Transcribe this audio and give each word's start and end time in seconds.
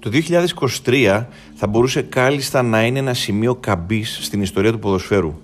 Το 0.00 0.10
2023 0.84 1.24
θα 1.54 1.66
μπορούσε 1.66 2.02
κάλλιστα 2.02 2.62
να 2.62 2.86
είναι 2.86 2.98
ένα 2.98 3.14
σημείο 3.14 3.54
καμπής 3.54 4.18
στην 4.22 4.42
ιστορία 4.42 4.72
του 4.72 4.78
ποδοσφαίρου. 4.78 5.34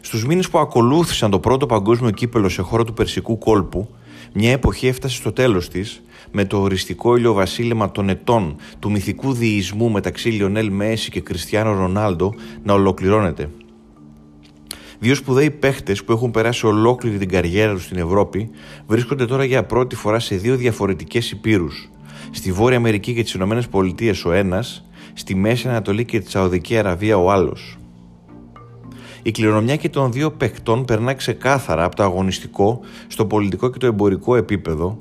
Στους 0.00 0.26
μήνες 0.26 0.48
που 0.48 0.58
ακολούθησαν 0.58 1.30
το 1.30 1.38
πρώτο 1.38 1.66
παγκόσμιο 1.66 2.10
κύπελο 2.10 2.48
σε 2.48 2.62
χώρο 2.62 2.84
του 2.84 2.92
Περσικού 2.92 3.38
κόλπου, 3.38 3.88
μια 4.32 4.52
εποχή 4.52 4.86
έφτασε 4.86 5.16
στο 5.16 5.32
τέλος 5.32 5.68
της 5.68 6.02
με 6.30 6.44
το 6.44 6.60
οριστικό 6.60 7.16
ηλιοβασίλεμα 7.16 7.90
των 7.90 8.08
ετών 8.08 8.56
του 8.78 8.90
μυθικού 8.90 9.32
διεισμού 9.32 9.90
μεταξύ 9.90 10.28
Λιονέλ 10.28 10.70
Μέση 10.70 11.10
και 11.10 11.20
Κριστιανό 11.20 11.72
Ρονάλντο 11.74 12.34
να 12.62 12.72
ολοκληρώνεται. 12.72 13.50
Δύο 14.98 15.14
σπουδαίοι 15.14 15.50
παίχτες 15.50 16.04
που 16.04 16.12
έχουν 16.12 16.30
περάσει 16.30 16.66
ολόκληρη 16.66 17.18
την 17.18 17.28
καριέρα 17.28 17.72
τους 17.72 17.84
στην 17.84 17.98
Ευρώπη 17.98 18.50
βρίσκονται 18.86 19.26
τώρα 19.26 19.44
για 19.44 19.64
πρώτη 19.64 19.96
φορά 19.96 20.18
σε 20.18 20.36
δύο 20.36 20.56
διαφορετικές 20.56 21.30
υπήρους. 21.30 21.90
Στη 22.30 22.52
Βόρεια 22.52 22.76
Αμερική 22.76 23.14
και 23.14 23.22
τις 23.22 23.32
Ηνωμένες 23.32 23.68
Πολιτείες 23.68 24.24
ο 24.24 24.32
ένας, 24.32 24.84
στη 25.12 25.34
Μέση 25.34 25.68
Ανατολή 25.68 26.04
και 26.04 26.20
τη 26.20 26.30
Σαουδική 26.30 26.76
Αραβία 26.76 27.18
ο 27.18 27.30
άλλος. 27.30 27.76
Η 29.22 29.30
κληρονομιά 29.30 29.76
και 29.76 29.88
των 29.88 30.12
δύο 30.12 30.30
παιχτών 30.30 30.84
περνά 30.84 31.14
ξεκάθαρα 31.14 31.84
από 31.84 31.96
το 31.96 32.02
αγωνιστικό 32.02 32.80
στο 33.06 33.26
πολιτικό 33.26 33.70
και 33.70 33.78
το 33.78 33.86
εμπορικό 33.86 34.36
επίπεδο, 34.36 34.98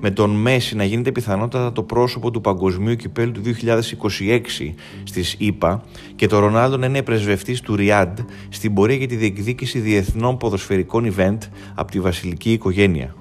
με 0.00 0.10
τον 0.10 0.30
Μέση 0.30 0.76
να 0.76 0.84
γίνεται 0.84 1.12
πιθανότατα 1.12 1.72
το 1.72 1.82
πρόσωπο 1.82 2.30
του 2.30 2.40
παγκοσμίου 2.40 2.96
κυπέλου 2.96 3.32
του 3.32 3.40
2026 3.40 4.74
στις 5.04 5.36
ΗΠΑ 5.38 5.84
και 6.16 6.26
το 6.26 6.38
Ρονάλντο 6.38 6.76
να 6.76 6.86
είναι 6.86 7.02
πρεσβευτής 7.02 7.60
του 7.60 7.76
Ριάντ 7.76 8.18
στην 8.48 8.74
πορεία 8.74 8.96
για 8.96 9.06
τη 9.06 9.16
διεκδίκηση 9.16 9.78
διεθνών 9.78 10.36
ποδοσφαιρικών 10.36 11.14
event 11.16 11.38
από 11.74 11.90
τη 11.90 12.00
βασιλική 12.00 12.52
οικογένεια. 12.52 13.14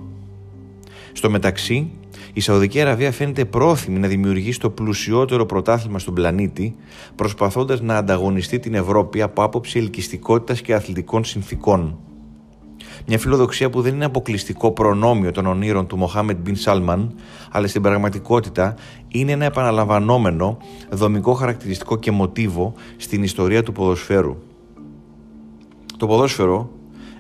Στο 1.12 1.30
μεταξύ, 1.30 1.92
η 2.38 2.40
Σαουδική 2.40 2.82
Αραβία 2.82 3.12
φαίνεται 3.12 3.46
πρόθυμη 3.46 4.00
να 4.00 4.08
δημιουργήσει 4.08 4.60
το 4.60 4.70
πλουσιότερο 4.70 5.46
πρωτάθλημα 5.46 6.00
στον 6.00 6.14
πλανήτη, 6.14 6.76
προσπαθώντας 7.16 7.82
να 7.82 7.98
ανταγωνιστεί 7.98 8.60
την 8.60 8.74
Ευρώπη 8.74 9.22
από 9.22 9.44
άποψη 9.44 9.80
ελκυστικότητας 9.80 10.62
και 10.62 10.74
αθλητικών 10.74 11.24
συνθήκων. 11.24 11.98
Μια 13.08 13.20
φιλοδοξία 13.20 13.70
που 13.70 13.82
δεν 13.82 13.94
είναι 13.94 14.06
αποκλειστικό 14.06 14.72
προνόμιο 14.72 15.32
των 15.32 15.46
ονείρων 15.46 15.88
του 15.88 15.98
Μοχάμετ 15.98 16.38
Μπιν 16.38 16.56
Σάλμαν, 16.56 17.16
αλλά 17.52 17.68
στην 17.68 17.82
πραγματικότητα 17.82 18.76
είναι 19.08 19.32
ένα 19.32 19.46
επαναλαμβανόμενο 19.46 20.58
δομικό 20.92 21.34
χαρακτηριστικό 21.34 21.98
και 21.98 22.12
μοτίβο 22.12 22.74
στην 22.98 23.24
ιστορία 23.24 23.64
του 23.64 23.72
ποδοσφαίρου. 23.72 24.38
Το 25.98 26.08
ποδόσφαιρο, 26.08 26.70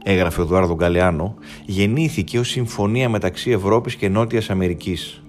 έγραφε 0.10 0.42
ο 0.42 0.46
Δουάρδο 0.46 0.76
Γκαλεάνο, 0.76 1.36
γεννήθηκε 1.66 2.40
ως 2.40 2.50
συμφωνία 2.50 3.10
μεταξύ 3.10 3.52
Ευρώπης 3.52 3.96
και 3.96 4.10
Νότιας 4.10 4.50
Αμερικής. 4.50 5.22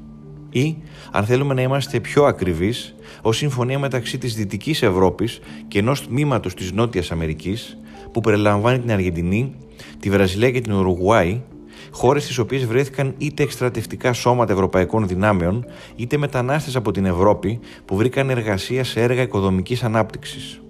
Ή, 0.50 0.76
αν 1.12 1.24
θέλουμε 1.24 1.54
να 1.54 1.62
είμαστε 1.62 2.00
πιο 2.00 2.24
ακριβείς, 2.24 2.94
ως 3.22 3.36
συμφωνία 3.36 3.78
μεταξύ 3.78 4.18
της 4.18 4.34
Δυτικής 4.34 4.82
Ευρώπης 4.82 5.40
και 5.68 5.78
ενός 5.78 6.06
τμήματος 6.06 6.54
της 6.54 6.72
Νότιας 6.72 7.10
Αμερικής, 7.10 7.78
που 8.12 8.20
περιλαμβάνει 8.20 8.78
την 8.78 8.92
Αργεντινή, 8.92 9.54
τη 10.00 10.10
Βραζιλία 10.10 10.50
και 10.50 10.60
την 10.60 10.72
Ουρουγουάη, 10.72 11.40
χώρες 11.90 12.22
στις 12.22 12.38
οποίες 12.38 12.66
βρέθηκαν 12.66 13.14
είτε 13.18 13.42
εκστρατευτικά 13.42 14.12
σώματα 14.12 14.52
ευρωπαϊκών 14.52 15.06
δυνάμεων, 15.06 15.64
είτε 15.96 16.16
μετανάστες 16.16 16.76
από 16.76 16.90
την 16.90 17.04
Ευρώπη 17.04 17.60
που 17.84 17.96
βρήκαν 17.96 18.30
εργασία 18.30 18.84
σε 18.84 19.02
έργα 19.02 19.22
οικοδομικής 19.22 19.82
ανάπτυξης. 19.82 20.60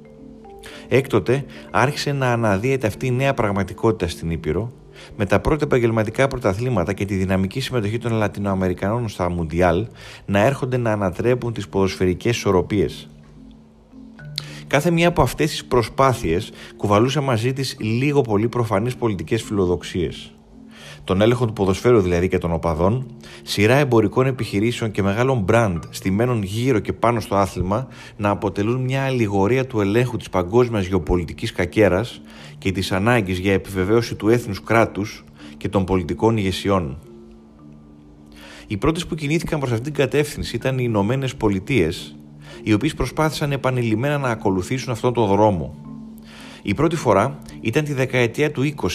Έκτοτε 0.89 1.45
άρχισε 1.71 2.13
να 2.13 2.33
αναδύεται 2.33 2.87
αυτή 2.87 3.07
η 3.07 3.11
νέα 3.11 3.35
πραγματικότητα 3.35 4.09
στην 4.09 4.31
Ήπειρο, 4.31 4.73
με 5.17 5.27
τα 5.27 5.41
πρώτα 5.41 5.65
επαγγελματικά 5.65 6.29
πρωταθλήματα 6.29 6.93
και 6.93 7.05
τη 7.05 7.15
δυναμική 7.15 7.61
συμμετοχή 7.61 7.99
των 7.99 8.13
Λατινοαμερικανών 8.13 9.09
στα 9.09 9.31
Μουντιάλ 9.31 9.87
να 10.27 10.39
έρχονται 10.45 10.77
να 10.77 10.93
ανατρέπουν 10.93 11.53
τις 11.53 11.69
ποδοσφαιρικές 11.69 12.37
ισορροπίες. 12.37 13.09
Κάθε 14.67 14.91
μία 14.91 15.09
από 15.09 15.23
αυτές 15.23 15.51
τις 15.51 15.65
προσπάθειες 15.65 16.53
κουβαλούσε 16.77 17.21
μαζί 17.21 17.53
της 17.53 17.77
λίγο 17.81 18.21
πολύ 18.21 18.49
προφανείς 18.49 18.97
πολιτικές 18.97 19.43
φιλοδοξίες. 19.43 20.38
Τον 21.09 21.21
έλεγχο 21.21 21.47
του 21.47 21.53
ποδοσφαίρου 21.53 22.01
δηλαδή 22.01 22.29
και 22.29 22.39
των 22.39 22.53
οπαδών, 22.53 23.07
σειρά 23.43 23.75
εμπορικών 23.75 24.27
επιχειρήσεων 24.27 24.91
και 24.91 25.03
μεγάλων 25.03 25.39
μπραντ 25.39 25.83
στημένων 25.91 26.43
γύρω 26.43 26.79
και 26.79 26.93
πάνω 26.93 27.21
στο 27.21 27.37
άθλημα 27.37 27.89
να 28.17 28.31
αποτελούν 28.31 28.81
μια 28.81 29.05
αλληγορία 29.05 29.67
του 29.67 29.81
ελέγχου 29.81 30.17
της 30.17 30.31
παγκόσμιας 30.31 30.87
γεωπολιτικής 30.87 31.53
κακέρας 31.53 32.21
και 32.59 32.73
της 32.73 32.93
ανάγκης 32.93 33.39
για 33.39 33.53
επιβεβαίωση 33.53 34.15
του 34.15 34.29
έθνους 34.29 34.63
κράτους 34.63 35.25
και 35.57 35.69
των 35.69 35.85
πολιτικών 35.85 36.37
ηγεσιών. 36.37 36.99
Οι 38.67 38.77
πρώτες 38.77 39.07
που 39.07 39.15
κινήθηκαν 39.15 39.59
προς 39.59 39.71
αυτήν 39.71 39.93
την 39.93 40.03
κατεύθυνση 40.03 40.57
ήταν 40.57 40.79
οι 40.79 40.83
Ηνωμένε 40.85 41.29
Πολιτείες 41.39 42.17
οι 42.63 42.73
οποίες 42.73 42.95
προσπάθησαν 42.95 43.53
επανειλημμένα 43.53 44.19
να 44.19 44.29
ακολουθήσουν 44.29 44.93
αυτόν 44.93 45.13
τον 45.13 45.27
δρόμο. 45.27 45.75
Η 46.63 46.75
πρώτη 46.75 46.97
φορά 46.97 47.39
ήταν 47.61 47.85
τη 47.85 47.93
δεκαετία 47.93 48.51
του 48.51 48.63
20, 48.63 48.87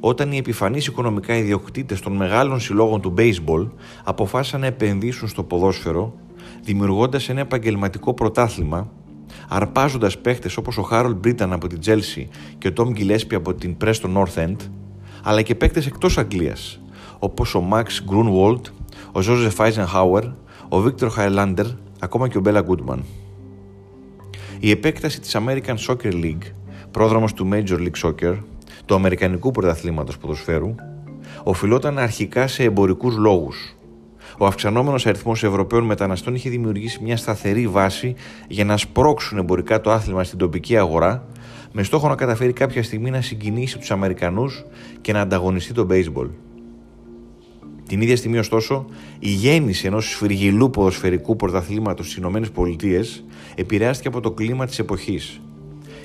όταν 0.00 0.32
οι 0.32 0.36
επιφανείς 0.36 0.86
οικονομικά 0.86 1.36
ιδιοκτήτες 1.36 2.00
των 2.00 2.16
μεγάλων 2.16 2.60
συλλόγων 2.60 3.00
του 3.00 3.14
baseball 3.18 3.68
αποφάσισαν 4.04 4.60
να 4.60 4.66
επενδύσουν 4.66 5.28
στο 5.28 5.42
ποδόσφαιρο, 5.42 6.14
δημιουργώντας 6.62 7.28
ένα 7.28 7.40
επαγγελματικό 7.40 8.14
πρωτάθλημα, 8.14 8.90
αρπάζοντας 9.48 10.18
παίχτες 10.18 10.56
όπως 10.56 10.78
ο 10.78 10.82
Χάρολ 10.82 11.14
Μπρίταν 11.14 11.52
από 11.52 11.66
την 11.66 11.78
Chelsea 11.84 12.26
και 12.58 12.68
ο 12.68 12.72
Τόμ 12.72 12.92
Γκιλέσπι 12.92 13.34
από 13.34 13.54
την 13.54 13.76
Preston 13.84 14.16
North 14.16 14.34
End, 14.34 14.56
αλλά 15.22 15.42
και 15.42 15.54
παίχτες 15.54 15.86
εκτός 15.86 16.18
Αγγλίας, 16.18 16.80
όπως 17.18 17.54
ο 17.54 17.68
Max 17.72 17.82
Grunwald, 17.82 18.60
ο 19.12 19.20
Joseph 19.26 19.56
Eisenhower, 19.56 20.32
ο 20.68 20.84
Victor 20.84 21.08
Highlander 21.16 21.66
ακόμα 21.98 22.28
και 22.28 22.38
ο 22.38 22.40
Μπέλα 22.40 22.60
Γκούτμαν. 22.60 23.04
Η 24.60 24.70
επέκταση 24.70 25.20
της 25.20 25.36
American 25.36 25.74
Soccer 25.86 26.12
League, 26.12 26.52
πρόδρομος 26.92 27.32
του 27.32 27.48
Major 27.52 27.78
League 27.78 28.08
Soccer, 28.08 28.36
του 28.86 28.94
Αμερικανικού 28.94 29.50
Πρωταθλήματος 29.50 30.18
Ποδοσφαίρου, 30.18 30.74
οφειλόταν 31.42 31.98
αρχικά 31.98 32.46
σε 32.46 32.62
εμπορικούς 32.62 33.16
λόγους. 33.16 33.76
Ο 34.38 34.46
αυξανόμενος 34.46 35.06
αριθμός 35.06 35.44
Ευρωπαίων 35.44 35.84
μεταναστών 35.84 36.34
είχε 36.34 36.50
δημιουργήσει 36.50 36.98
μια 37.02 37.16
σταθερή 37.16 37.66
βάση 37.66 38.14
για 38.48 38.64
να 38.64 38.76
σπρώξουν 38.76 39.38
εμπορικά 39.38 39.80
το 39.80 39.90
άθλημα 39.90 40.24
στην 40.24 40.38
τοπική 40.38 40.76
αγορά, 40.76 41.26
με 41.72 41.82
στόχο 41.82 42.08
να 42.08 42.14
καταφέρει 42.14 42.52
κάποια 42.52 42.82
στιγμή 42.82 43.10
να 43.10 43.20
συγκινήσει 43.20 43.78
τους 43.78 43.90
Αμερικανούς 43.90 44.64
και 45.00 45.12
να 45.12 45.20
ανταγωνιστεί 45.20 45.72
το 45.72 45.86
baseball. 45.90 46.28
Την 47.88 48.00
ίδια 48.00 48.16
στιγμή, 48.16 48.38
ωστόσο, 48.38 48.84
η 49.18 49.28
γέννηση 49.28 49.86
ενός 49.86 50.10
σφυργιλού 50.10 50.70
ποδοσφαιρικού 50.70 51.36
πρωταθλήματος 51.36 52.10
στις 52.10 52.24
ΗΠΑ 52.24 53.24
επηρεάστηκε 53.54 54.08
από 54.08 54.20
το 54.20 54.30
κλίμα 54.30 54.66
της 54.66 54.78
εποχής. 54.78 55.40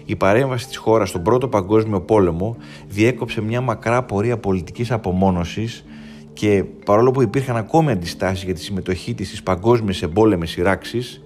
Η 0.10 0.16
παρέμβαση 0.16 0.68
της 0.68 0.78
χώρας 0.78 1.10
στον 1.10 1.24
Πρώτο 1.24 1.48
Παγκόσμιο 1.48 2.02
Πόλεμο 2.02 2.58
διέκοψε 2.88 3.42
μια 3.42 3.62
μακρά 3.62 4.04
πορεία 4.04 4.38
πολιτικής 4.38 4.92
απομόνωσης 4.92 5.86
και 6.34 6.64
παρόλο 6.86 7.12
που 7.12 7.22
υπήρχαν 7.22 7.58
ακόμη 7.58 7.92
αντιστάσεις 7.92 8.44
για 8.44 8.54
τη 8.54 8.62
συμμετοχή 8.62 9.14
της 9.14 9.28
στις 9.28 9.44
παγκόσμιες 9.44 10.02
εμπόλεμες 10.02 10.50
σειράξεις, 10.50 11.22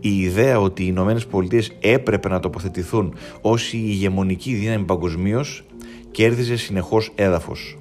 η 0.00 0.20
ιδέα 0.20 0.60
ότι 0.60 0.82
οι 0.82 0.86
Ηνωμένες 0.88 1.26
Πολιτείες 1.26 1.72
έπρεπε 1.80 2.28
να 2.28 2.40
τοποθετηθούν 2.40 3.14
ως 3.40 3.72
η 3.72 3.82
ηγεμονική 3.84 4.54
δύναμη 4.54 4.84
παγκοσμίως 4.84 5.64
κέρδιζε 6.10 6.56
συνεχώς 6.56 7.12
έδαφος. 7.14 7.78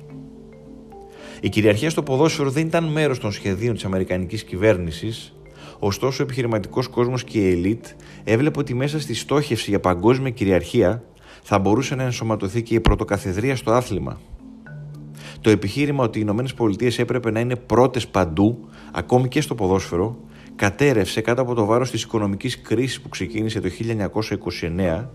Η 1.42 1.50
κυριαρχία 1.50 1.90
στο 1.90 2.04
ποδόσφαιρο 2.04 2.50
δεν 2.50 2.66
ήταν 2.66 2.84
μέρος 2.84 3.20
των 3.20 3.32
σχεδίων 3.32 3.74
της 3.74 3.86
Αμερικανικής 3.86 4.44
κυβέρνησης, 4.44 5.35
ωστόσο 5.80 6.24
ο 6.24 6.26
επιχειρηματικός 6.26 6.88
κόσμος 6.88 7.24
και 7.24 7.40
η 7.40 7.52
ελίτ 7.52 7.86
έβλεπε 8.24 8.60
ότι 8.60 8.74
μέσα 8.74 9.00
στη 9.00 9.14
στόχευση 9.14 9.70
για 9.70 9.80
παγκόσμια 9.80 10.30
κυριαρχία 10.30 11.04
θα 11.44 11.60
μπορούσε 11.60 11.96
να 11.96 12.04
ενσωματωθεί 12.04 12.64
και 12.64 12.76
η 12.76 12.80
πρωτοκαθεδρία 12.80 13.56
στο 13.56 13.72
άθλημα. 13.72 14.20
Το 15.42 15.50
επιχείρημα 15.50 16.04
ότι 16.04 16.18
οι 16.18 16.22
Ηνωμένες 16.24 16.54
Πολιτείες 16.54 17.00
έπρεπε 17.00 17.32
να 17.32 17.40
είναι 17.40 17.56
πρώτες 17.56 18.08
παντού, 18.08 18.70
ακόμη 18.92 19.28
και 19.28 19.42
στο 19.42 19.56
ποδόσφαιρο, 19.56 20.18
κατέρευσε 20.56 21.22
κάτω 21.22 21.42
από 21.42 21.54
το 21.54 21.66
βάρος 21.66 21.92
της 21.92 22.04
οικονομικής 22.04 22.62
κρίσης 22.62 23.02
που 23.02 23.10
ξεκίνησε 23.10 23.60
το 23.60 23.70
1929 23.70 25.10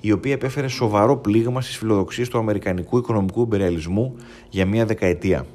η 0.00 0.12
οποία 0.12 0.32
επέφερε 0.32 0.68
σοβαρό 0.68 1.16
πλήγμα 1.16 1.60
στις 1.60 1.76
φιλοδοξίες 1.76 2.28
του 2.28 2.38
Αμερικανικού 2.38 2.98
οικονομικού 2.98 3.42
υπεριαλισμού 3.42 4.16
για 4.50 4.66
μία 4.66 4.84
δεκαετία. 4.86 5.46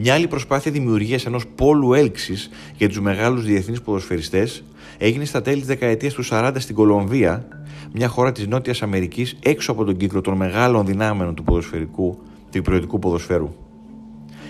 Μια 0.00 0.14
άλλη 0.14 0.28
προσπάθεια 0.28 0.72
δημιουργίας 0.72 1.26
ενός 1.26 1.46
πόλου 1.46 1.94
έλξης 1.94 2.50
για 2.76 2.88
τους 2.88 3.00
μεγάλους 3.00 3.44
διεθνείς 3.44 3.82
ποδοσφαιριστές 3.82 4.64
έγινε 4.98 5.24
στα 5.24 5.42
τέλη 5.42 5.58
της 5.58 5.66
δεκαετίας 5.66 6.14
του 6.14 6.24
40 6.30 6.52
στην 6.58 6.74
Κολομβία, 6.74 7.48
μια 7.92 8.08
χώρα 8.08 8.32
της 8.32 8.46
Νότιας 8.46 8.82
Αμερικής 8.82 9.36
έξω 9.42 9.72
από 9.72 9.84
τον 9.84 9.96
κύκλο 9.96 10.20
των 10.20 10.36
μεγάλων 10.36 10.86
δυνάμεων 10.86 11.34
του 11.34 11.44
ποδοσφαιρικού, 11.44 12.18
του 12.50 12.58
υπηρετικού 12.58 12.98
ποδοσφαίρου. 12.98 13.54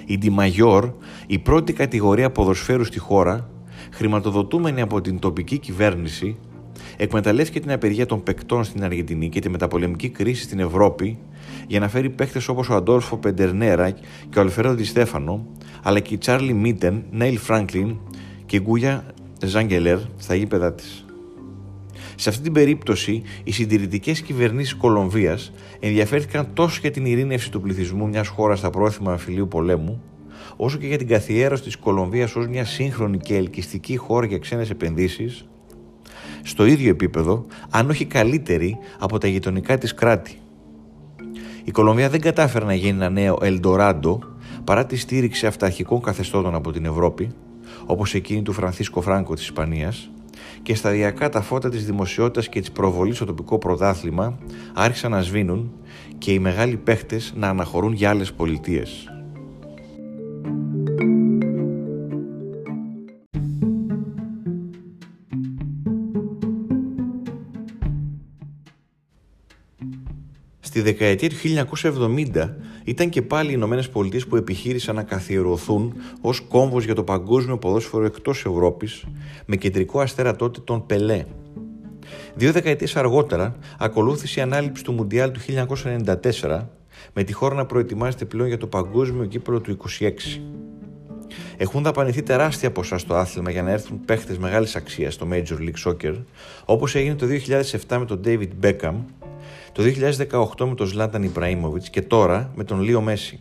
Η 0.06 0.18
Di 0.22 0.90
η 1.26 1.38
πρώτη 1.38 1.72
κατηγορία 1.72 2.30
ποδοσφαίρου 2.30 2.84
στη 2.84 2.98
χώρα, 2.98 3.50
χρηματοδοτούμενη 3.90 4.80
από 4.80 5.00
την 5.00 5.18
τοπική 5.18 5.58
κυβέρνηση, 5.58 6.36
εκμεταλλεύτηκε 6.96 7.60
την 7.60 7.72
απεργία 7.72 8.06
των 8.06 8.22
παικτών 8.22 8.64
στην 8.64 8.84
Αργεντινή 8.84 9.28
και 9.28 9.40
τη 9.40 9.48
μεταπολεμική 9.48 10.08
κρίση 10.08 10.42
στην 10.42 10.58
Ευρώπη 10.58 11.18
για 11.68 11.80
να 11.80 11.88
φέρει 11.88 12.10
παίχτες 12.10 12.48
όπως 12.48 12.68
ο 12.68 12.74
Αντόρφο 12.74 13.16
Πεντερνέρα 13.16 13.90
και 13.90 14.38
ο 14.38 14.40
Αλφρέδο 14.40 14.84
Στέφανο, 14.84 15.46
αλλά 15.82 16.00
και 16.00 16.14
η 16.14 16.18
Τσάρλι 16.18 16.52
Μίτεν, 16.52 17.04
Νέιλ 17.10 17.38
Φράγκλιν 17.38 17.96
και 18.46 18.56
η 18.56 18.60
Γκούγια 18.62 19.04
Ζάγκελερ 19.44 19.98
στα 20.16 20.34
γήπεδα 20.34 20.74
της. 20.74 21.04
Σε 22.16 22.28
αυτή 22.28 22.42
την 22.42 22.52
περίπτωση, 22.52 23.22
οι 23.44 23.52
συντηρητικές 23.52 24.20
κυβερνήσεις 24.20 24.74
Κολομβίας 24.74 25.52
ενδιαφέρθηκαν 25.80 26.48
τόσο 26.54 26.78
για 26.80 26.90
την 26.90 27.04
ειρήνευση 27.04 27.50
του 27.50 27.60
πληθυσμού 27.60 28.08
μιας 28.08 28.28
χώρας 28.28 28.58
στα 28.58 28.70
πρόθυμα 28.70 29.12
αφιλίου 29.12 29.48
πολέμου, 29.48 30.02
όσο 30.56 30.78
και 30.78 30.86
για 30.86 30.98
την 30.98 31.08
καθιέρωση 31.08 31.62
της 31.62 31.76
Κολομβίας 31.76 32.36
ως 32.36 32.46
μια 32.46 32.64
σύγχρονη 32.64 33.18
και 33.18 33.36
ελκυστική 33.36 33.96
χώρα 33.96 34.26
για 34.26 34.38
ξένες 34.38 34.70
επενδύσεις, 34.70 35.48
στο 36.42 36.66
ίδιο 36.66 36.90
επίπεδο, 36.90 37.46
αν 37.70 37.90
όχι 37.90 38.04
καλύτερη, 38.04 38.78
από 38.98 39.18
τα 39.18 39.26
γειτονικά 39.28 39.78
της 39.78 39.94
κράτη. 39.94 40.38
Η 41.68 41.70
Κολομβία 41.70 42.08
δεν 42.08 42.20
κατάφερε 42.20 42.64
να 42.64 42.74
γίνει 42.74 42.96
ένα 42.96 43.10
νέο 43.10 43.38
Ελντοράντο 43.42 44.18
παρά 44.64 44.86
τη 44.86 44.96
στήριξη 44.96 45.46
αυταρχικών 45.46 46.00
καθεστώτων 46.00 46.54
από 46.54 46.72
την 46.72 46.84
Ευρώπη, 46.84 47.30
όπως 47.86 48.14
εκείνη 48.14 48.42
του 48.42 48.52
Φρανθίσκο 48.52 49.00
Φράγκο 49.00 49.34
της 49.34 49.42
Ισπανίας, 49.42 50.10
και 50.62 50.74
σταδιακά 50.74 51.28
τα 51.28 51.40
φώτα 51.40 51.68
της 51.68 51.86
δημοσιότητας 51.86 52.48
και 52.48 52.60
της 52.60 52.72
προβολής 52.72 53.16
στο 53.16 53.24
τοπικό 53.24 53.58
πρωτάθλημα 53.58 54.38
άρχισαν 54.74 55.10
να 55.10 55.22
σβήνουν 55.22 55.72
και 56.18 56.32
οι 56.32 56.38
μεγάλοι 56.38 56.76
παίχτες 56.76 57.32
να 57.36 57.48
αναχωρούν 57.48 57.92
για 57.92 58.10
άλλες 58.10 58.32
πολιτείες. 58.32 59.08
Στη 70.78 70.86
δεκαετία 70.86 71.28
του 71.28 71.36
1970 72.34 72.48
ήταν 72.84 73.08
και 73.08 73.22
πάλι 73.22 73.50
οι 73.50 73.52
Ηνωμένες 73.56 73.88
Πολιτείες 73.88 74.26
που 74.26 74.36
επιχείρησαν 74.36 74.94
να 74.94 75.02
καθιερωθούν 75.02 75.94
ως 76.20 76.40
κόμβος 76.40 76.84
για 76.84 76.94
το 76.94 77.04
παγκόσμιο 77.04 77.58
ποδόσφαιρο 77.58 78.04
εκτός 78.04 78.44
Ευρώπης, 78.44 79.04
με 79.46 79.56
κεντρικό 79.56 80.00
αστέρα 80.00 80.36
τότε 80.36 80.60
τον 80.60 80.86
Πελέ. 80.86 81.24
Δύο 82.34 82.52
δεκαετίες 82.52 82.96
αργότερα 82.96 83.56
ακολούθησε 83.78 84.40
η 84.40 84.42
ανάληψη 84.42 84.84
του 84.84 84.92
Μουντιάλ 84.92 85.30
του 85.30 85.40
1994 85.40 86.66
με 87.12 87.22
τη 87.22 87.32
χώρα 87.32 87.54
να 87.54 87.66
προετοιμάζεται 87.66 88.24
πλέον 88.24 88.48
για 88.48 88.58
το 88.58 88.66
παγκόσμιο 88.66 89.24
κύπελο 89.24 89.60
του 89.60 89.76
26. 89.98 90.10
Έχουν 91.56 91.82
δαπανηθεί 91.82 92.22
τεράστια 92.22 92.70
ποσά 92.70 92.98
στο 92.98 93.14
άθλημα 93.14 93.50
για 93.50 93.62
να 93.62 93.70
έρθουν 93.70 94.00
παίχτε 94.04 94.36
μεγάλης 94.40 94.76
αξίας 94.76 95.14
στο 95.14 95.28
Major 95.30 95.58
League 95.58 95.90
Soccer, 95.90 96.14
όπως 96.64 96.94
έγινε 96.94 97.14
το 97.14 97.26
2007 97.88 97.98
με 97.98 98.04
τον 98.04 98.20
David 98.24 98.48
Beckham 98.62 98.94
το 99.78 99.84
2018 100.58 100.66
με 100.68 100.74
τον 100.74 100.86
Ζλάταν 100.86 101.22
Ιμπραήμοβιτς 101.22 101.90
και 101.90 102.02
τώρα 102.02 102.50
με 102.54 102.64
τον 102.64 102.80
Λίο 102.80 103.00
Μέση. 103.00 103.40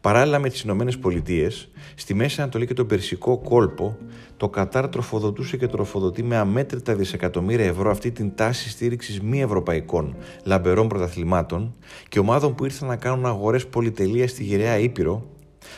Παράλληλα 0.00 0.38
με 0.38 0.48
τις 0.48 0.60
Ηνωμένες 0.60 0.98
Πολιτείες, 0.98 1.68
στη 1.94 2.14
Μέση 2.14 2.40
Ανατολή 2.40 2.66
και 2.66 2.74
τον 2.74 2.86
Περσικό 2.86 3.38
κόλπο, 3.38 3.98
το 4.36 4.48
Κατάρ 4.48 4.88
τροφοδοτούσε 4.88 5.56
και 5.56 5.66
τροφοδοτεί 5.66 6.22
με 6.22 6.36
αμέτρητα 6.36 6.94
δισεκατομμύρια 6.94 7.66
ευρώ 7.66 7.90
αυτή 7.90 8.10
την 8.10 8.34
τάση 8.34 8.70
στήριξης 8.70 9.20
μη 9.20 9.40
ευρωπαϊκών 9.42 10.16
λαμπερών 10.44 10.88
πρωταθλημάτων 10.88 11.74
και 12.08 12.18
ομάδων 12.18 12.54
που 12.54 12.64
ήρθαν 12.64 12.88
να 12.88 12.96
κάνουν 12.96 13.26
αγορές 13.26 13.66
πολυτελείας 13.66 14.30
στη 14.30 14.44
γυραιά 14.44 14.78
Ήπειρο, 14.78 15.26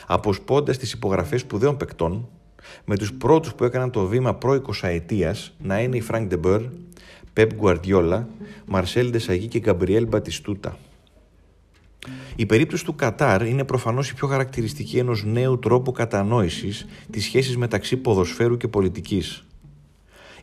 αποσπώντας 0.07 0.77
τις 0.77 0.91
υπογραφές 0.91 1.41
σπουδαίων 1.41 1.77
παικτών, 1.77 2.29
με 2.85 2.97
τους 2.97 3.13
πρώτους 3.13 3.53
που 3.53 3.63
έκαναν 3.63 3.91
το 3.91 4.05
βήμα 4.05 4.35
προ 4.35 4.61
20 4.79 4.99
να 5.57 5.81
είναι 5.81 5.97
οι 5.97 6.01
Φρανκ 6.01 6.27
Ντε 6.27 6.38
Μπουρ, 6.38 6.61
Πεπ 7.33 7.53
Γκουαρδιόλα, 7.53 8.27
Μαρσέλ 8.65 9.09
Ντεσαγί 9.09 9.47
και 9.47 9.59
Γκαμπριέλ 9.59 10.07
Μπατιστούτα. 10.07 10.77
Η 12.35 12.45
περίπτωση 12.45 12.85
του 12.85 12.95
Κατάρ 12.95 13.47
είναι 13.47 13.63
προφανώς 13.63 14.09
η 14.09 14.13
πιο 14.13 14.27
χαρακτηριστική 14.27 14.97
ενός 14.97 15.23
νέου 15.23 15.59
τρόπου 15.59 15.91
κατανόησης 15.91 16.85
της 17.11 17.23
σχέσης 17.23 17.57
μεταξύ 17.57 17.97
ποδοσφαίρου 17.97 18.57
και 18.57 18.67
πολιτικής. 18.67 19.43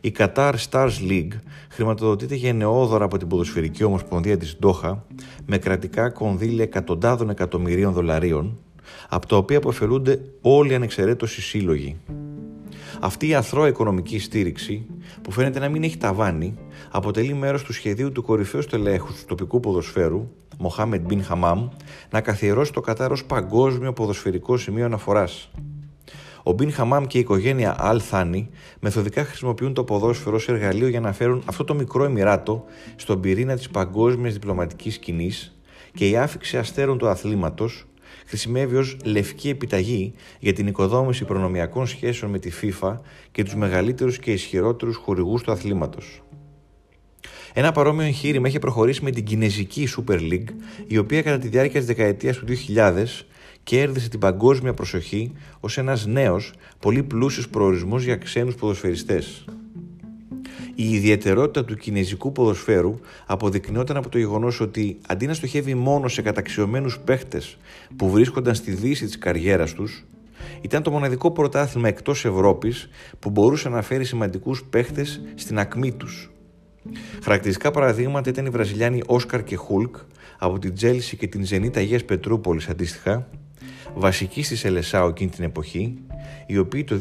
Η 0.01 0.13
Qatar 0.17 0.53
Stars 0.69 0.91
League 1.09 1.33
χρηματοδοτείται 1.69 2.35
γενναιόδωρα 2.35 3.05
από 3.05 3.17
την 3.17 3.27
Ποδοσφαιρική 3.27 3.83
Ομοσπονδία 3.83 4.37
της 4.37 4.57
Ντόχα 4.59 5.05
με 5.45 5.57
κρατικά 5.57 6.09
κονδύλια 6.09 6.63
εκατοντάδων 6.63 7.29
εκατομμυρίων 7.29 7.93
δολαρίων, 7.93 8.59
από 9.09 9.27
τα 9.27 9.37
οποία 9.37 9.57
αποφελούνται 9.57 10.21
όλοι 10.41 10.71
οι 10.71 10.75
ανεξαιρέτως 10.75 11.37
οι 11.37 11.41
σύλλογοι. 11.41 11.97
Αυτή 13.03 13.27
η 13.27 13.33
αθρώα 13.35 13.67
οικονομική 13.67 14.19
στήριξη, 14.19 14.85
που 15.21 15.31
φαίνεται 15.31 15.59
να 15.59 15.69
μην 15.69 15.83
έχει 15.83 15.97
ταβάνει, 15.97 16.57
αποτελεί 16.91 17.33
μέρος 17.33 17.63
του 17.63 17.73
σχεδίου 17.73 18.11
του 18.11 18.23
κορυφαίου 18.23 18.61
στελέχους 18.61 19.19
του 19.19 19.25
τοπικού 19.25 19.59
ποδοσφαίρου, 19.59 20.29
Μοχάμεντ 20.57 21.05
Μπιν 21.05 21.23
Χαμάμ, 21.23 21.67
να 22.09 22.21
καθιερώσει 22.21 22.73
το 22.73 22.81
Κατάρ 22.81 23.11
ως 23.11 23.25
παγκόσμιο 23.25 23.93
ποδοσφαιρικό 23.93 24.57
σημείο 24.57 24.85
αναφοράς. 24.85 25.51
Ο 26.43 26.51
Μπιν 26.51 26.71
Χαμάμ 26.71 27.05
και 27.05 27.17
η 27.17 27.21
οικογένεια 27.21 27.75
Αλ 27.79 28.01
Θάνι 28.03 28.49
μεθοδικά 28.79 29.23
χρησιμοποιούν 29.23 29.73
το 29.73 29.83
ποδόσφαιρο 29.83 30.35
ως 30.35 30.47
εργαλείο 30.47 30.87
για 30.87 30.99
να 30.99 31.13
φέρουν 31.13 31.43
αυτό 31.45 31.63
το 31.63 31.73
μικρό 31.73 32.03
εμμυράτο 32.03 32.63
στον 32.95 33.19
πυρήνα 33.19 33.55
της 33.55 33.69
παγκόσμιας 33.69 34.33
διπλωματικής 34.33 34.93
σκηνής 34.93 35.55
και 35.93 36.09
η 36.09 36.17
άφηξη 36.17 36.57
αστέρων 36.57 36.97
του 36.97 37.07
αθλήματος 37.07 37.85
χρησιμεύει 38.25 38.75
ως 38.75 38.97
λευκή 39.03 39.49
επιταγή 39.49 40.13
για 40.39 40.53
την 40.53 40.67
οικοδόμηση 40.67 41.25
προνομιακών 41.25 41.87
σχέσεων 41.87 42.31
με 42.31 42.39
τη 42.39 42.51
FIFA 42.61 42.97
και 43.31 43.43
τους 43.43 43.55
μεγαλύτερους 43.55 44.19
και 44.19 44.31
ισχυρότερους 44.31 44.95
χορηγούς 44.95 45.43
του 45.43 45.51
αθλήματος. 45.51 46.21
Ένα 47.53 47.71
παρόμοιο 47.71 48.05
εγχείρημα 48.05 48.47
έχει 48.47 48.59
προχωρήσει 48.59 49.03
με 49.03 49.11
την 49.11 49.23
Κινέζικη 49.23 49.87
Super 49.97 50.19
League, 50.19 50.49
η 50.87 50.97
οποία 50.97 51.21
κατά 51.21 51.37
τη 51.37 51.47
διάρκεια 51.47 51.79
της 51.79 51.87
δεκαετίας 51.87 52.37
του 52.37 52.45
2000 52.45 53.25
κέρδισε 53.63 54.09
την 54.09 54.19
παγκόσμια 54.19 54.73
προσοχή 54.73 55.31
ως 55.59 55.77
ένας 55.77 56.05
νέος, 56.05 56.53
πολύ 56.79 57.03
πλούσιος 57.03 57.49
προορισμός 57.49 58.03
για 58.03 58.15
ξένους 58.15 58.55
ποδοσφαιριστές. 58.55 59.45
Η 60.75 60.93
ιδιαιτερότητα 60.93 61.65
του 61.65 61.75
κινέζικου 61.75 62.31
ποδοσφαίρου 62.31 62.99
αποδεικνύονταν 63.25 63.97
από 63.97 64.09
το 64.09 64.17
γεγονός 64.17 64.59
ότι 64.59 64.97
αντί 65.07 65.25
να 65.25 65.33
στοχεύει 65.33 65.75
μόνο 65.75 66.07
σε 66.07 66.21
καταξιωμένους 66.21 66.99
παίχτες 66.99 67.57
που 67.95 68.09
βρίσκονταν 68.09 68.55
στη 68.55 68.71
δύση 68.71 69.05
της 69.05 69.17
καριέρας 69.17 69.73
τους, 69.73 70.05
ήταν 70.61 70.83
το 70.83 70.91
μοναδικό 70.91 71.31
πρωτάθλημα 71.31 71.87
εκτός 71.87 72.25
Ευρώπης 72.25 72.89
που 73.19 73.29
μπορούσε 73.29 73.69
να 73.69 73.81
φέρει 73.81 74.05
σημαντικούς 74.05 74.63
παίχτες 74.69 75.21
στην 75.35 75.59
ακμή 75.59 75.91
τους. 75.91 76.31
Χαρακτηριστικά 77.23 77.71
παραδείγματα 77.71 78.29
ήταν 78.29 78.45
οι 78.45 78.49
Βραζιλιάνοι 78.49 79.01
Όσκαρ 79.05 79.43
και 79.43 79.55
Χουλκ 79.55 79.95
από 80.37 80.59
την 80.59 80.73
Τσέλσι 80.73 81.17
και 81.17 81.27
την 81.27 81.45
Ζενίτ 81.45 81.79
Αγίας 81.79 82.05
Πετρούπολης 82.05 82.67
αντίστοιχα, 82.67 83.27
βασικοί 83.93 84.43
στη 84.43 84.55
Σελεσάο 84.55 85.07
εκείνη 85.07 85.29
την 85.29 85.43
εποχή, 85.43 85.97
οι 86.47 86.57
οποίοι 86.57 86.83
το 86.83 86.99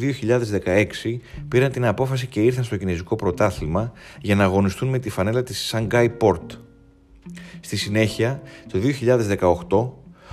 2016 1.05 1.19
πήραν 1.49 1.73
την 1.73 1.85
απόφαση 1.85 2.27
και 2.27 2.41
ήρθαν 2.41 2.65
στο 2.65 2.77
κινέζικο 2.77 3.17
πρωτάθλημα 3.17 3.93
για 4.21 4.35
να 4.35 4.45
αγωνιστούν 4.45 4.89
με 4.89 4.99
τη 4.99 5.11
φανέλα 5.11 5.43
της 5.43 5.59
Σανγκάι 5.59 6.09
Πόρτ. 6.09 6.53
Στη 7.61 7.77
συνέχεια, 7.77 8.43
το 8.73 8.79
2018, 9.69 9.93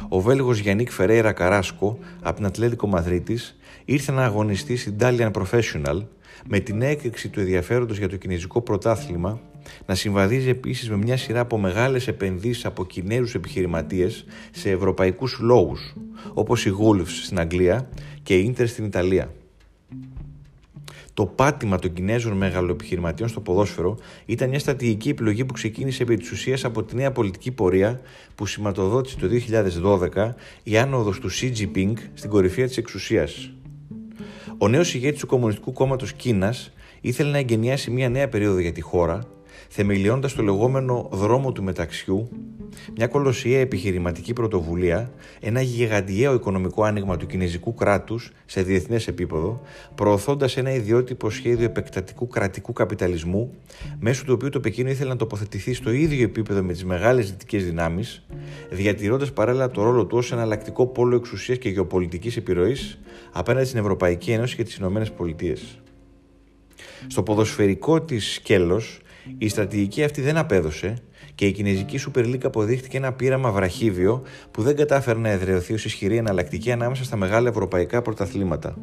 ο 0.09 0.19
Βέλγος 0.21 0.59
Γιάννικ 0.59 0.91
Φερέιρα 0.91 1.31
Καράσκο 1.31 1.99
από 2.21 2.35
την 2.35 2.45
Ατλέτικο 2.45 2.87
Μαδρίτης 2.87 3.57
ήρθε 3.85 4.11
να 4.11 4.23
αγωνιστεί 4.23 4.75
στην 4.77 4.95
Dalian 4.99 5.31
Professional 5.31 6.03
με 6.47 6.59
την 6.59 6.81
έκρηξη 6.81 7.29
του 7.29 7.39
ενδιαφέροντος 7.39 7.97
για 7.97 8.09
το 8.09 8.15
κινέζικο 8.15 8.61
πρωτάθλημα 8.61 9.41
να 9.85 9.95
συμβαδίζει 9.95 10.49
επίσης 10.49 10.89
με 10.89 10.97
μια 10.97 11.17
σειρά 11.17 11.39
από 11.39 11.57
μεγάλες 11.57 12.07
επενδύσεις 12.07 12.65
από 12.65 12.85
Κινέζους 12.85 13.35
επιχειρηματίες 13.35 14.25
σε 14.51 14.69
ευρωπαϊκούς 14.69 15.39
συλλόγους, 15.39 15.95
όπως 16.33 16.65
η 16.65 16.71
Wolves 16.81 17.07
στην 17.23 17.39
Αγγλία 17.39 17.89
και 18.23 18.37
η 18.37 18.43
Ίντερ 18.45 18.67
στην 18.67 18.85
Ιταλία. 18.85 19.31
Το 21.17 21.25
πάτημα 21.25 21.79
των 21.79 21.93
Κινέζων 21.93 22.37
μεγαλοεπιχειρηματιών 22.37 23.29
στο 23.29 23.39
ποδόσφαιρο 23.39 23.97
ήταν 24.25 24.49
μια 24.49 24.59
στρατηγική 24.59 25.09
επιλογή 25.09 25.45
που 25.45 25.53
ξεκίνησε 25.53 26.03
επί 26.03 26.17
της 26.17 26.31
ουσίας 26.31 26.65
από 26.65 26.83
τη 26.83 26.95
νέα 26.95 27.11
πολιτική 27.11 27.51
πορεία 27.51 28.01
που 28.35 28.45
σηματοδότησε 28.45 29.17
το 29.17 29.27
2012 30.15 30.33
η 30.63 30.77
άνοδος 30.77 31.19
του 31.19 31.29
Xi 31.31 31.51
Jinping 31.57 31.93
στην 32.13 32.29
κορυφή 32.29 32.63
της 32.65 32.77
εξουσίας. 32.77 33.51
Ο 34.57 34.67
νέος 34.67 34.93
ηγέτης 34.93 35.19
του 35.19 35.27
Κομμουνιστικού 35.27 35.71
Κόμματος 35.73 36.13
Κίνας 36.13 36.71
ήθελε 37.01 37.31
να 37.31 37.37
εγκαινιάσει 37.37 37.91
μια 37.91 38.09
νέα 38.09 38.29
περίοδο 38.29 38.59
για 38.59 38.71
τη 38.71 38.81
χώρα, 38.81 39.23
θεμελιώντας 39.69 40.33
το 40.33 40.43
λεγόμενο 40.43 41.09
δρόμο 41.11 41.51
του 41.51 41.63
μεταξιού, 41.63 42.29
μια 42.95 43.07
κολοσιαία 43.07 43.59
επιχειρηματική 43.59 44.33
πρωτοβουλία, 44.33 45.11
ένα 45.39 45.61
γιγαντιαίο 45.61 46.33
οικονομικό 46.33 46.83
άνοιγμα 46.83 47.17
του 47.17 47.25
κινέζικου 47.25 47.73
κράτους 47.73 48.31
σε 48.45 48.61
διεθνές 48.61 49.07
επίπεδο, 49.07 49.61
προωθώντας 49.95 50.57
ένα 50.57 50.73
ιδιότυπο 50.73 51.29
σχέδιο 51.29 51.65
επεκτατικού 51.65 52.27
κρατικού 52.27 52.73
καπιταλισμού, 52.73 53.53
μέσω 53.99 54.25
του 54.25 54.33
οποίου 54.33 54.49
το 54.49 54.59
Πεκίνο 54.59 54.89
ήθελε 54.89 55.09
να 55.09 55.15
τοποθετηθεί 55.15 55.73
στο 55.73 55.91
ίδιο 55.91 56.23
επίπεδο 56.23 56.63
με 56.63 56.73
τις 56.73 56.85
μεγάλες 56.85 57.29
δυτικές 57.29 57.65
δυνάμεις, 57.65 58.25
διατηρώντας 58.69 59.33
παράλληλα 59.33 59.71
το 59.71 59.83
ρόλο 59.83 60.05
του 60.05 60.17
ως 60.17 60.31
εναλλακτικό 60.31 60.87
πόλο 60.87 61.15
εξουσίας 61.15 61.57
και 61.57 61.69
γεωπολιτικής 61.69 62.37
επιρροής 62.37 62.99
απέναντι 63.31 63.65
στην 63.65 63.79
Ευρωπαϊκή 63.79 64.31
Ένωση 64.31 64.55
και 64.55 64.63
τις 64.63 64.75
Ηνωμένες 64.75 65.11
Πολιτείες. 65.11 65.79
Στο 67.07 67.23
ποδοσφαιρικό 67.23 68.01
της 68.01 68.33
σκέλος 68.33 68.99
Η 69.37 69.47
στρατηγική 69.47 70.03
αυτή 70.03 70.21
δεν 70.21 70.37
απέδωσε 70.37 70.93
και 71.35 71.45
η 71.45 71.51
Κινέζικη 71.51 71.99
Super 72.07 72.25
League 72.25 72.43
αποδείχτηκε 72.43 72.97
ένα 72.97 73.13
πείραμα 73.13 73.51
βραχίβιο 73.51 74.21
που 74.51 74.61
δεν 74.61 74.75
κατάφερε 74.75 75.19
να 75.19 75.29
εδραιωθεί 75.29 75.73
ως 75.73 75.85
ισχυρή 75.85 76.17
εναλλακτική 76.17 76.71
ανάμεσα 76.71 77.03
στα 77.03 77.15
μεγάλα 77.15 77.49
ευρωπαϊκά 77.49 78.01
πρωταθλήματα. 78.01 78.77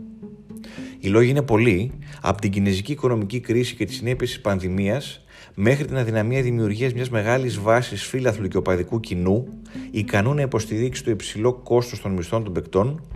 Οι 0.99 1.09
λόγοι 1.09 1.31
είναι 1.31 1.43
πολλοί, 1.43 1.93
από 2.21 2.41
την 2.41 2.51
κινέζικη 2.51 2.93
οικονομική 2.93 3.41
κρίση 3.41 3.75
και 3.75 3.85
τις 3.85 3.97
συνέπειες 3.97 4.31
της 4.31 4.41
πανδημίας 4.41 5.25
μέχρι 5.55 5.85
την 5.85 5.97
αδυναμία 5.97 6.43
δημιουργίας 6.43 6.93
μιας 6.93 7.11
μεγάλης 7.11 7.59
βάσης 7.61 8.05
φύλαθλου 8.05 8.49
και 8.49 8.57
οπαδικού 8.57 9.01
κοινού, 9.01 9.47
ικανού 9.91 10.35
να 10.35 10.43
υποστηρίξει 10.43 11.05
το 11.05 11.11
υψηλό 11.11 11.53
κόστος 11.53 12.01
των 12.01 12.13
μισθών 12.13 12.45
των 12.45 12.53
παικτών 12.53 13.07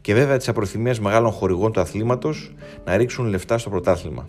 και 0.00 0.14
βέβαια 0.14 0.36
της 0.36 0.48
απροθυμίας 0.48 1.00
μεγάλων 1.00 1.30
χορηγών 1.30 1.72
του 1.72 1.80
αθλήματος 1.80 2.54
να 2.84 2.96
ρίξουν 2.96 3.26
λεφτά 3.26 3.58
στο 3.58 3.70
πρωτάθλημα. 3.70 4.28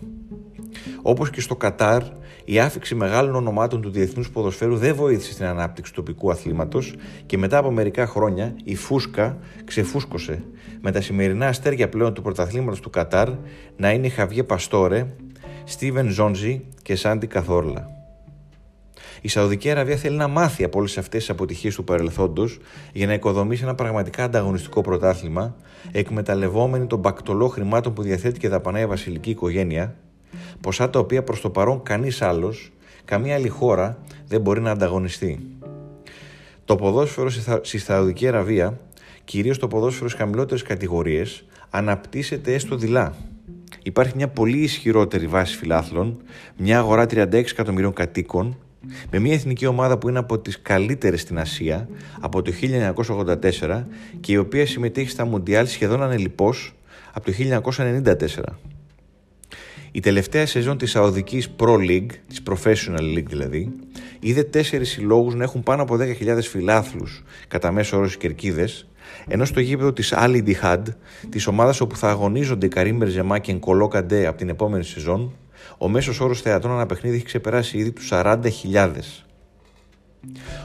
Όπως 1.02 1.30
και 1.30 1.40
στο 1.40 1.56
Κατάρ, 1.56 2.02
η 2.50 2.58
άφηξη 2.58 2.94
μεγάλων 2.94 3.34
ονομάτων 3.34 3.80
του 3.80 3.90
διεθνούς 3.90 4.30
ποδοσφαίρου 4.30 4.76
δεν 4.76 4.94
βοήθησε 4.94 5.32
στην 5.32 5.44
ανάπτυξη 5.44 5.92
του 5.92 6.02
τοπικού 6.02 6.30
αθλήματος 6.30 6.94
και 7.26 7.38
μετά 7.38 7.58
από 7.58 7.70
μερικά 7.70 8.06
χρόνια 8.06 8.54
η 8.64 8.74
φούσκα 8.74 9.38
ξεφούσκωσε 9.64 10.42
με 10.80 10.90
τα 10.90 11.00
σημερινά 11.00 11.46
αστέρια 11.46 11.88
πλέον 11.88 12.14
του 12.14 12.22
πρωταθλήματος 12.22 12.80
του 12.80 12.90
Κατάρ 12.90 13.28
να 13.76 13.90
είναι 13.90 14.06
η 14.06 14.10
Χαβιέ 14.10 14.42
Παστόρε, 14.42 15.06
Στίβεν 15.64 16.10
Ζόντζι 16.10 16.64
και 16.82 16.96
Σάντι 16.96 17.26
Καθόρλα. 17.26 17.88
Η 19.20 19.28
Σαουδική 19.28 19.70
Αραβία 19.70 19.96
θέλει 19.96 20.16
να 20.16 20.28
μάθει 20.28 20.64
από 20.64 20.78
όλες 20.78 20.98
αυτές 20.98 21.20
τις 21.20 21.30
αποτυχίες 21.30 21.74
του 21.74 21.84
παρελθόντος 21.84 22.58
για 22.92 23.06
να 23.06 23.12
οικοδομήσει 23.12 23.62
ένα 23.62 23.74
πραγματικά 23.74 24.24
ανταγωνιστικό 24.24 24.80
πρωτάθλημα, 24.80 25.56
εκμεταλλευόμενη 25.92 26.86
τον 26.86 26.98
μπακτολό 26.98 27.48
χρημάτων 27.48 27.92
που 27.92 28.02
διαθέτει 28.02 28.38
και 28.38 28.48
δαπανάει 28.48 28.82
η 28.82 28.86
βασιλική 28.86 29.30
οικογένεια, 29.30 29.94
ποσά 30.60 30.90
τα 30.90 30.98
οποία 30.98 31.22
προς 31.22 31.40
το 31.40 31.50
παρόν 31.50 31.82
κανείς 31.82 32.22
άλλος, 32.22 32.72
καμία 33.04 33.34
άλλη 33.34 33.48
χώρα 33.48 33.98
δεν 34.26 34.40
μπορεί 34.40 34.60
να 34.60 34.70
ανταγωνιστεί. 34.70 35.46
Το 36.64 36.76
ποδόσφαιρο 36.76 37.30
στη 37.62 37.78
Σαουδική 37.78 38.28
Αραβία, 38.28 38.80
κυρίως 39.24 39.58
το 39.58 39.68
ποδόσφαιρο 39.68 40.08
στις 40.08 40.20
χαμηλότερες 40.20 40.62
κατηγορίες, 40.62 41.44
αναπτύσσεται 41.70 42.54
έστω 42.54 42.76
δειλά. 42.76 43.14
Υπάρχει 43.82 44.12
μια 44.16 44.28
πολύ 44.28 44.58
ισχυρότερη 44.58 45.26
βάση 45.26 45.56
φιλάθλων, 45.56 46.22
μια 46.56 46.78
αγορά 46.78 47.06
36 47.06 47.32
εκατομμυρίων 47.32 47.92
κατοίκων, 47.92 48.56
με 49.10 49.18
μια 49.18 49.34
εθνική 49.34 49.66
ομάδα 49.66 49.98
που 49.98 50.08
είναι 50.08 50.18
από 50.18 50.38
τις 50.38 50.62
καλύτερες 50.62 51.20
στην 51.20 51.38
Ασία 51.38 51.88
από 52.20 52.42
το 52.42 52.52
1984 53.60 53.84
και 54.20 54.32
η 54.32 54.36
οποία 54.36 54.66
συμμετέχει 54.66 55.10
στα 55.10 55.24
Μουντιάλ 55.24 55.66
σχεδόν 55.66 56.02
ανελιπώς 56.02 56.74
από 57.12 57.26
το 57.26 57.32
1994. 57.32 58.42
Η 59.98 60.00
τελευταία 60.00 60.46
σεζόν 60.46 60.78
της 60.78 60.90
Σαουδικής 60.90 61.50
Pro 61.58 61.74
League, 61.74 62.10
της 62.28 62.42
Professional 62.50 63.16
League 63.16 63.26
δηλαδή, 63.28 63.72
είδε 64.20 64.42
τέσσερις 64.42 64.90
συλλόγους 64.90 65.34
να 65.34 65.44
έχουν 65.44 65.62
πάνω 65.62 65.82
από 65.82 65.96
10.000 65.96 66.38
φιλάθλους 66.42 67.22
κατά 67.48 67.72
μέσο 67.72 67.96
όρο 67.96 68.06
στις 68.06 68.18
κερκίδες, 68.18 68.86
ενώ 69.28 69.44
στο 69.44 69.60
γήπεδο 69.60 69.92
της 69.92 70.14
Ali 70.16 70.42
Dihad, 70.46 70.82
της 71.28 71.46
ομάδας 71.46 71.80
όπου 71.80 71.96
θα 71.96 72.08
αγωνίζονται 72.08 72.66
οι 72.66 72.68
Καρύμ 72.68 72.96
Μπερζεμά 72.96 73.38
και 73.38 73.52
Νκολό 73.52 73.88
Καντέ 73.88 74.26
από 74.26 74.38
την 74.38 74.48
επόμενη 74.48 74.84
σεζόν, 74.84 75.32
ο 75.78 75.88
μέσος 75.88 76.20
όρος 76.20 76.40
θεατών 76.40 76.70
ανά 76.70 76.86
παιχνίδι 76.86 77.16
έχει 77.16 77.24
ξεπεράσει 77.24 77.78
ήδη 77.78 77.92
τους 77.92 78.08
40.000. 78.12 79.24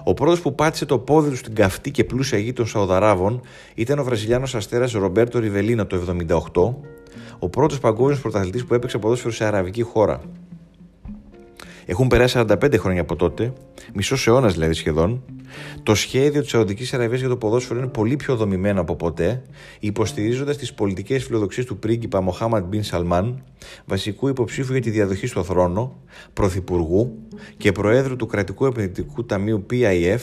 Ο 0.03 0.13
πρώτος 0.13 0.41
που 0.41 0.55
πάτησε 0.55 0.85
το 0.85 0.99
πόδι 0.99 1.29
του 1.29 1.35
στην 1.35 1.55
καυτή 1.55 1.91
και 1.91 2.03
πλούσια 2.03 2.37
γη 2.37 2.53
των 2.53 2.67
Σαουδαράβων 2.67 3.41
ήταν 3.75 3.99
ο 3.99 4.03
Βραζιλιάνος 4.03 4.55
αστέρας 4.55 4.91
Ρομπέρτο 4.91 5.39
Ριβελίνο 5.39 5.85
το 5.85 5.99
1978, 6.53 6.73
ο 7.39 7.49
πρώτος 7.49 7.79
παγκόσμιος 7.79 8.21
πρωταθλητής 8.21 8.65
που 8.65 8.73
έπαιξε 8.73 8.97
ποδόσφαιρο 8.97 9.33
σε 9.33 9.45
αραβική 9.45 9.81
χώρα. 9.81 10.21
Έχουν 11.85 12.07
περάσει 12.07 12.43
45 12.47 12.77
χρόνια 12.77 13.01
από 13.01 13.15
τότε, 13.15 13.53
μισός 13.93 14.27
αιώνας 14.27 14.53
δηλαδή 14.53 14.73
σχεδόν. 14.73 15.23
Το 15.83 15.95
σχέδιο 15.95 16.41
της 16.41 16.49
Σαουδικής 16.49 16.93
Αραβίας 16.93 17.19
για 17.19 17.29
το 17.29 17.37
ποδόσφαιρο 17.37 17.79
είναι 17.79 17.87
πολύ 17.87 18.15
πιο 18.15 18.35
δομημένο 18.35 18.81
από 18.81 18.95
ποτέ, 18.95 19.41
υποστηρίζοντας 19.79 20.57
τις 20.57 20.73
πολιτικές 20.73 21.23
φιλοδοξίες 21.23 21.65
του 21.65 21.77
πρίγκιπα 21.77 22.21
Μοχάμαντ 22.21 22.65
Μπιν 22.65 22.83
Σαλμάν, 22.83 23.43
βασικού 23.85 24.27
υποψήφου 24.27 24.71
για 24.71 24.81
τη 24.81 24.89
διαδοχή 24.89 25.27
στο 25.27 25.43
θρόνο, 25.43 25.95
πρωθυπουργού 26.33 27.17
και 27.57 27.71
προέδρου 27.71 28.15
του 28.15 28.25
κρατικού 28.25 28.65
επενδυτικού 28.65 29.25
ταμείου 29.25 29.65
PIF, 29.69 30.19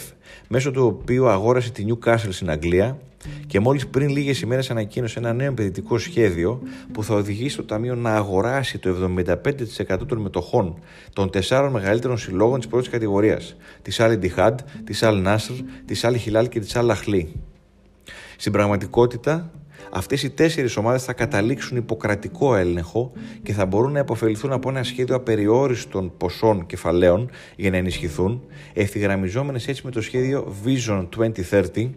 μέσω 0.49 0.71
του 0.71 0.85
οποίου 0.87 1.29
αγόρασε 1.29 1.71
τη 1.71 1.85
Newcastle 1.89 2.29
στην 2.31 2.51
Αγγλία 2.51 2.99
και 3.47 3.61
μόλις 3.61 3.87
πριν 3.87 4.09
λίγες 4.09 4.41
ημέρες 4.41 4.71
ανακοίνωσε 4.71 5.19
ένα 5.19 5.33
νέο 5.33 5.47
επενδυτικό 5.47 5.99
σχέδιο 5.99 6.63
που 6.93 7.05
θα 7.05 7.15
οδηγήσει 7.15 7.57
το 7.57 7.65
Ταμείο 7.65 7.95
να 7.95 8.15
αγοράσει 8.15 8.79
το 8.79 9.13
75% 9.17 10.07
των 10.07 10.19
μετοχών 10.19 10.79
των 11.13 11.31
τεσσάρων 11.31 11.73
μεγαλύτερων 11.73 12.19
συλλόγων 12.19 12.59
της 12.59 12.69
πρώτης 12.69 12.89
κατηγορίας 12.89 13.57
της 13.83 14.01
Al 14.01 14.19
Ittihad, 14.19 14.55
της 14.85 15.01
Al 15.03 15.27
Nasr, 15.27 15.55
της 15.85 16.05
Al 16.05 16.15
Hilal 16.15 16.49
και 16.49 16.61
της 16.61 16.73
Al 16.77 16.91
Ahly. 16.91 17.27
Στην 18.37 18.53
πραγματικότητα, 18.53 19.51
Αυτές 19.93 20.23
οι 20.23 20.31
τέσσερις 20.31 20.77
ομάδες 20.77 21.05
θα 21.05 21.13
καταλήξουν 21.13 21.77
υποκρατικό 21.77 22.55
έλεγχο 22.55 23.13
και 23.43 23.53
θα 23.53 23.67
μπορούν 23.67 23.93
να 23.93 23.99
υποφεληθούν 23.99 24.53
από 24.53 24.69
ένα 24.69 24.83
σχέδιο 24.83 25.15
απεριόριστων 25.15 26.13
ποσών 26.17 26.67
κεφαλαίων 26.67 27.31
για 27.57 27.71
να 27.71 27.77
ενισχυθούν, 27.77 28.43
ευθυγραμμιζόμενες 28.73 29.69
έτσι 29.69 29.83
με 29.85 29.91
το 29.91 30.01
σχέδιο 30.01 30.55
Vision 30.65 31.09
2030, 31.51 31.91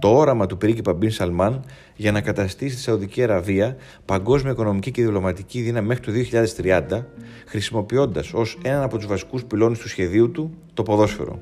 το 0.00 0.08
όραμα 0.08 0.46
του 0.46 0.56
πρίγκιπα 0.56 0.92
Μπιν 0.92 1.10
Σαλμάν 1.10 1.64
για 1.96 2.12
να 2.12 2.20
καταστήσει 2.20 2.74
τη 2.76 2.80
Σαουδική 2.80 3.22
Αραβία 3.22 3.76
παγκόσμια 4.04 4.52
οικονομική 4.52 4.90
και 4.90 5.02
διπλωματική 5.02 5.60
δύναμη 5.60 5.86
μέχρι 5.86 6.04
το 6.04 6.38
2030, 6.90 7.02
χρησιμοποιώντας 7.46 8.32
ως 8.32 8.58
έναν 8.62 8.82
από 8.82 8.96
τους 8.96 9.06
βασικούς 9.06 9.44
πυλώνες 9.44 9.78
του 9.78 9.88
σχεδίου 9.88 10.30
του 10.30 10.54
το 10.74 10.82
ποδόσφαιρο. 10.82 11.40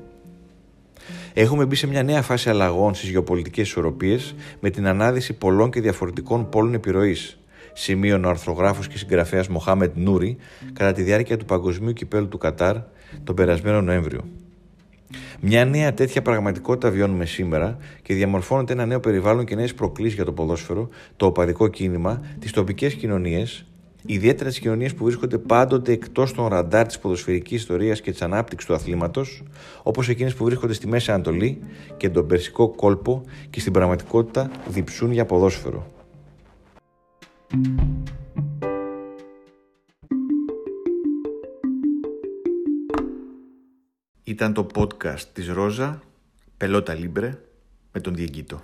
Έχουμε 1.33 1.65
μπει 1.65 1.75
σε 1.75 1.87
μια 1.87 2.03
νέα 2.03 2.21
φάση 2.21 2.49
αλλαγών 2.49 2.93
στις 2.93 3.09
γεωπολιτικές 3.09 3.67
ισορροπίες 3.67 4.35
με 4.59 4.69
την 4.69 4.87
ανάδυση 4.87 5.33
πολλών 5.33 5.71
και 5.71 5.81
διαφορετικών 5.81 6.49
πόλων 6.49 6.73
επιρροής, 6.73 7.39
σημείων 7.73 8.25
ο 8.25 8.29
αρθρογράφος 8.29 8.87
και 8.87 8.97
συγγραφέας 8.97 9.47
Μοχάμετ 9.47 9.91
Νούρι 9.95 10.37
κατά 10.73 10.91
τη 10.91 11.01
διάρκεια 11.01 11.37
του 11.37 11.45
Παγκοσμίου 11.45 11.93
Κυπέλου 11.93 12.27
του 12.27 12.37
Κατάρ 12.37 12.75
τον 13.23 13.35
περασμένο 13.35 13.81
Νοέμβριο. 13.81 14.23
Μια 15.45 15.65
νέα 15.65 15.93
τέτοια 15.93 16.21
πραγματικότητα 16.21 16.89
βιώνουμε 16.89 17.25
σήμερα 17.25 17.77
και 18.01 18.13
διαμορφώνεται 18.13 18.73
ένα 18.73 18.85
νέο 18.85 18.99
περιβάλλον 18.99 19.45
και 19.45 19.55
νέες 19.55 19.73
προκλήσεις 19.73 20.15
για 20.15 20.25
το 20.25 20.31
ποδόσφαιρο, 20.31 20.89
το 21.17 21.25
οπαδικό 21.25 21.67
κίνημα, 21.67 22.21
τις 22.39 22.51
τοπικές 22.51 22.93
κοινωνίες, 22.93 23.65
ιδιαίτερα 24.05 24.49
τις 24.49 24.59
κοινωνίες 24.59 24.93
που 24.93 25.03
βρίσκονται 25.03 25.37
πάντοτε 25.37 25.91
εκτός 25.91 26.33
των 26.33 26.47
ραντάρ 26.47 26.87
της 26.87 26.99
ποδοσφαιρικής 26.99 27.57
ιστορίας 27.57 28.01
και 28.01 28.11
της 28.11 28.21
ανάπτυξης 28.21 28.69
του 28.69 28.75
αθλήματος, 28.75 29.43
όπως 29.83 30.09
εκείνες 30.09 30.33
που 30.33 30.45
βρίσκονται 30.45 30.73
στη 30.73 30.87
Μέση 30.87 31.11
Ανατολή 31.11 31.59
και 31.97 32.09
τον 32.09 32.27
Περσικό 32.27 32.69
κόλπο 32.69 33.23
και 33.49 33.59
στην 33.59 33.73
πραγματικότητα 33.73 34.51
διψούν 34.67 35.11
για 35.11 35.25
ποδόσφαιρο. 35.25 35.87
Ήταν 44.33 44.53
το 44.53 44.67
podcast 44.75 45.21
της 45.33 45.47
Ρόζα, 45.47 46.01
Πελότα 46.57 46.93
Λίμπρε, 46.93 47.39
με 47.91 47.99
τον 47.99 48.15
Διεγκύτο. 48.15 48.61